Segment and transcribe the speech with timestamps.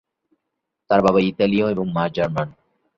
[0.89, 2.47] তার বাবা ইতালীয় এবং মা জার্মান।